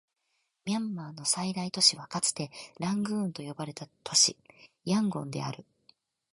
[0.65, 4.35] ミャンマーの最大都市はかつてラングーンと呼ばれた都市、
[4.83, 5.63] ヤンゴンである